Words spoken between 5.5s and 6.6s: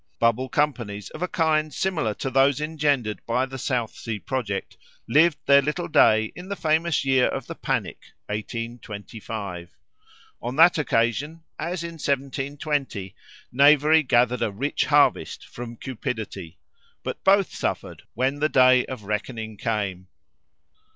little day in the